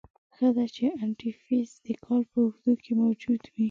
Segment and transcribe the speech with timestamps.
[0.35, 3.59] ښه ده چې انتي فریز دکال په اوږدو کې موجود وي.